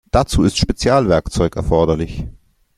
Dazu 0.11 0.41
ist 0.41 0.57
Spezialwerkzeug 0.57 1.55
erforderlich. 1.57 2.25